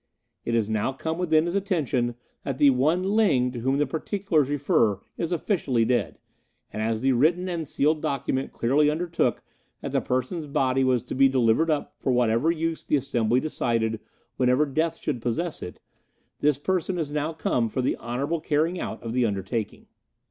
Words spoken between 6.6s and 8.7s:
and as the written and sealed document